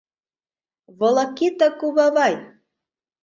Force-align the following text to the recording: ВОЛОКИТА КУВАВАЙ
ВОЛОКИТА 0.97 1.67
КУВАВАЙ 1.79 2.35